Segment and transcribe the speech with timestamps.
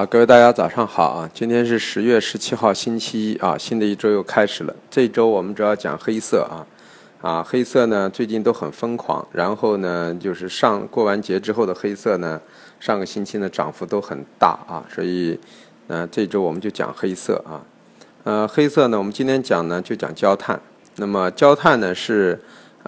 [0.00, 1.30] 啊，各位大家早上好啊！
[1.34, 4.74] 今天是十月十七号，星期一啊，新的一周又开始了。
[4.90, 6.64] 这周我们主要讲黑色啊，
[7.20, 12.40] 啊，黑色呢最近都很疯狂，然后呢就是上过完节之后的黑色呢，
[12.80, 15.38] 上个星期呢涨幅都很大啊，所以
[15.88, 17.60] 呃这周我们就讲黑色啊，
[18.24, 20.58] 呃黑色呢我们今天讲呢就讲焦炭，
[20.96, 22.40] 那么焦炭呢是。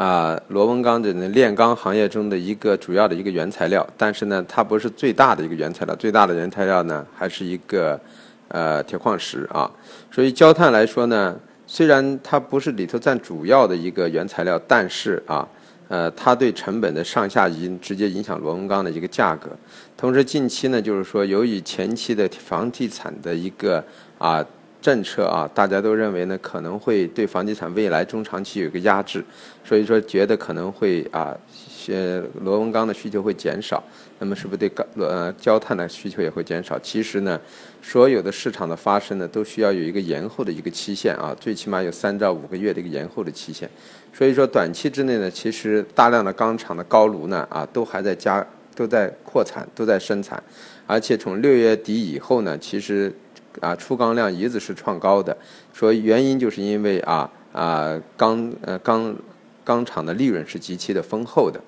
[0.02, 8.00] 啊，螺纹钢的炼钢行业中的一个主要的一个原材料，但是呢，它不是最大的一个原材料，最大的原材料呢还是一个
[8.48, 9.70] 呃铁矿石啊。
[10.10, 11.38] 所以焦炭来说呢，
[11.68, 15.46] 虽然它不是里头占主要的一个原材料，但是啊，
[15.86, 19.50] 呃，它对成本的上下移直接影响螺纹钢的一个价格。
[19.96, 23.84] 同时，近期呢，就是说由于前期的房地产的一个
[24.18, 24.44] 啊。
[24.82, 29.24] 政策啊，大家都认为呢，可能会对房地产未来中长期有一个压制，
[29.64, 33.80] 所以说觉得可能会啊，些螺纹钢的需求会减少，
[34.18, 36.76] 那么是不是对钢呃焦炭的需求也会减少？
[36.80, 37.40] 其实呢，
[37.80, 43.70] 所有的市场的发生呢，都需要有一个延后的一个期限啊，最起码有三到五个月的一个延后的期限，
[44.12, 50.42] 所以说短期之内呢，其实大量的钢厂的高炉呢啊，都还在加都在扩产都在生产，
[50.88, 53.14] 而且从六月底以后呢，其实。
[53.60, 55.36] 啊，出钢量一直是创高的，
[55.72, 59.14] 说原因就是因为啊啊钢呃钢
[59.62, 61.60] 钢厂的利润是极其的丰厚的。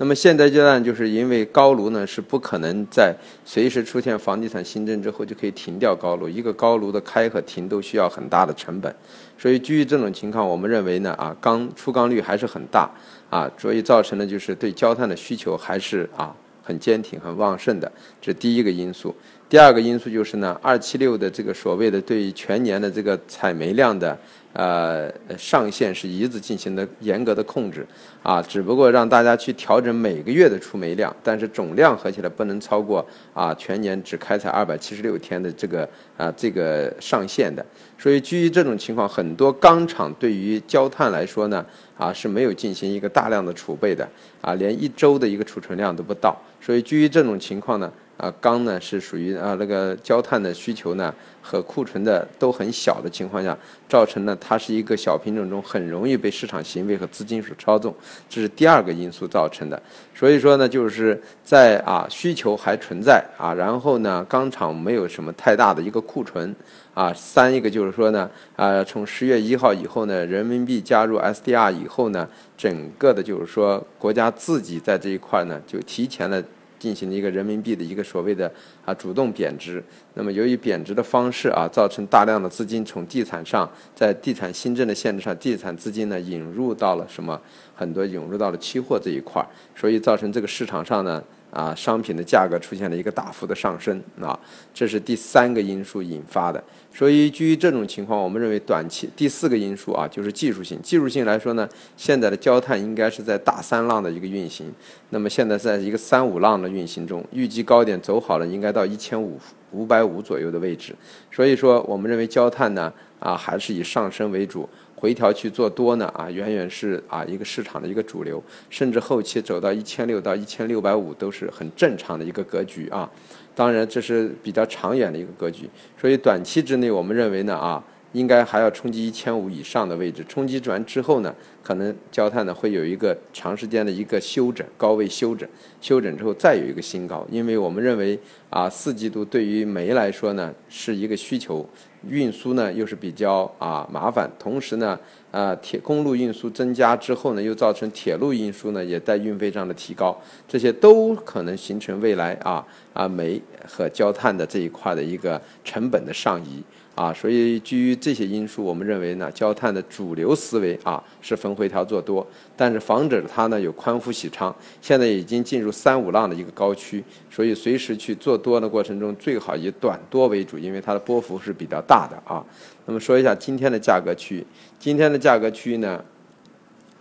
[0.00, 8.94] 那么现在阶段就是因为高炉呢是不可能在随时出现房地产新政之后就可以停掉高炉，一个高炉的开和停都需要很大的成本，
[9.36, 12.88] 所以基于这种情况，我们认为呢啊钢出钢率还是很大
[13.28, 16.34] 啊，所以造成的就是对焦炭的需求还是啊。
[16.60, 19.14] 很坚挺、很旺盛的，这是第一个因素。
[19.48, 24.18] 第二个因素就是呢，二七六的这个所谓的对于全年的这个采煤量的
[24.52, 27.86] 呃上限是一直进行的严格的控制
[28.22, 35.88] 啊，只不过让大家去调整每个月的出煤量，但是总量合起来不能超过啊全年只开采二百七十六天的这个
[36.18, 37.64] 啊这个上限的。
[37.96, 41.64] 所以基于这种情况，很多钢厂对于焦炭来说呢
[41.96, 44.06] 啊是没有进行一个大量的储备的
[44.42, 46.36] 啊，连一周的一个储存量都不到。
[46.60, 53.56] 所以基于这种情况呢，啊，钢呢是属于啊那个焦炭的需求呢和库存的都很小的情况下，
[53.88, 57.94] 造成呢它是一个小品种中很容易被市场行为和资金所操纵，
[58.28, 59.80] 这是第二个因素造成的。
[60.12, 66.52] 所以说呢，就是在啊需求还存在啊，然后呢钢厂没有什么太大的一个库存
[66.94, 76.42] 啊，三一个就是说呢啊从十月一号以后呢，人民币加入 SDR 以后呢，整个的就是说国家自己在这一块呢就提前了。
[76.78, 78.50] 进行了一个人民币的一个所谓的
[78.84, 79.82] 啊主动贬值，
[80.14, 87.40] 那么由于贬值的方式啊，造成大量的资金从地产上，在地产新政的限制上，地产资金呢引入到了什么？
[87.74, 91.22] 很多涌入到了期货这一块儿，所以造成这个市场上呢。
[91.50, 94.38] 啊，商品的价格出现了一个大幅的上升啊，
[94.74, 96.62] 这是第三个因素引发的。
[96.92, 100.80] 所以基于这种情况，我们认为短期第四个因素啊，就是技术性。
[100.82, 104.72] 技术性来说呢，现在的焦炭应该是在大三浪的一个运行，
[105.10, 109.38] 那么现在在一个三五浪的运行中，预计高点走好了，应该到一千五
[109.70, 110.94] 五百五左右的位置。
[111.30, 114.68] 所以说，我们认为焦炭呢，啊，还是以上升为主。
[114.98, 123.08] 回调去做多呢啊，远远是啊一个市场的一个主流，甚至后期走到一千六到一千六百五都是很正常的一个格局啊。
[123.54, 125.70] 当然这是比较长远的一个格局，
[126.00, 127.82] 所以短期之内我们认为呢啊。
[128.12, 131.32] 应该还要冲击一千五以上的位置，冲击完之后呢，
[131.62, 135.46] 可能焦炭呢会有一个长时间的一个休整，高位休整，
[135.82, 137.26] 休整之后再有一个新高。
[137.30, 141.68] 因为我们认为啊，四季度对于煤来说呢是一个需求，
[142.06, 144.98] 运输呢又是比较啊麻烦，同时呢
[145.30, 156.62] 啊铁公路运输增加之后呢，又造成铁路运输呢也在运费上的提高，这些都可能形成未来啊啊煤和焦炭的这一块的一个成本的上移。
[156.94, 164.52] 啊，所以基于这些因素，我们认为呢，焦炭的主流思维啊是逢回调做多，但是防止它呢有宽幅洗仓，
[164.82, 172.44] 现在已经进入三五浪的一个高区，所以随时去做多的过程中，最好以短多为主，因为它的波幅是比较大的啊。
[172.86, 174.44] 那么说一下今天的价格区，
[174.80, 176.04] 今天的价格区域呢，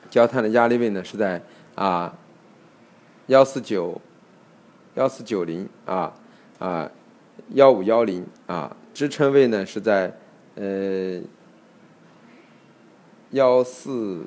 [0.09, 1.41] 焦炭的压力位呢是在
[1.75, 2.17] 啊
[3.27, 4.01] 幺四九
[4.95, 6.13] 幺四九零啊
[6.59, 6.89] 啊
[7.49, 8.75] 幺五幺零啊。
[8.93, 10.11] 支撑位呢是在
[10.55, 11.21] 呃
[13.29, 14.25] 幺四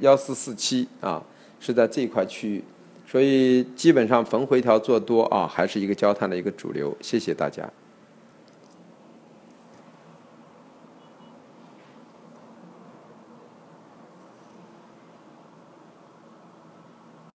[0.00, 1.22] 幺四四七啊，
[1.60, 2.64] 是在这一块区域，
[3.06, 6.96] 所以基本上逢回调做多啊，还是一个焦炭的一个主流。
[7.02, 7.70] 谢谢大家。